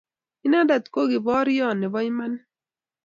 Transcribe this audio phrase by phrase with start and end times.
[0.45, 2.43] Inendet ko kiboryot nebo imanit.